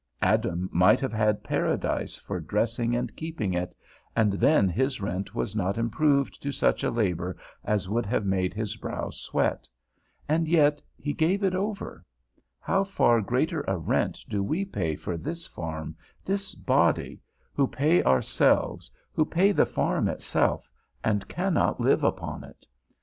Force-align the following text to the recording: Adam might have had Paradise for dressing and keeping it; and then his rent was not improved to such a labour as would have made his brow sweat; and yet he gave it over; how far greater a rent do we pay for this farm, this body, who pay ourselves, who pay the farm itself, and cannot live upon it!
Adam 0.23 0.67
might 0.73 0.99
have 0.99 1.13
had 1.13 1.43
Paradise 1.43 2.17
for 2.17 2.39
dressing 2.39 2.95
and 2.95 3.15
keeping 3.15 3.53
it; 3.53 3.75
and 4.15 4.33
then 4.33 4.67
his 4.67 4.99
rent 4.99 5.35
was 5.35 5.55
not 5.55 5.77
improved 5.77 6.41
to 6.41 6.51
such 6.51 6.83
a 6.83 6.89
labour 6.89 7.37
as 7.63 7.87
would 7.87 8.07
have 8.07 8.25
made 8.25 8.51
his 8.51 8.75
brow 8.75 9.11
sweat; 9.11 9.67
and 10.27 10.47
yet 10.47 10.81
he 10.97 11.13
gave 11.13 11.43
it 11.43 11.53
over; 11.53 12.03
how 12.59 12.83
far 12.83 13.21
greater 13.21 13.61
a 13.67 13.77
rent 13.77 14.17
do 14.27 14.41
we 14.41 14.65
pay 14.65 14.95
for 14.95 15.17
this 15.17 15.45
farm, 15.45 15.95
this 16.25 16.55
body, 16.55 17.21
who 17.53 17.67
pay 17.67 18.01
ourselves, 18.03 18.89
who 19.13 19.23
pay 19.23 19.51
the 19.51 19.67
farm 19.67 20.07
itself, 20.07 20.67
and 21.03 21.27
cannot 21.27 21.79
live 21.79 22.03
upon 22.03 22.43
it! 22.43 22.65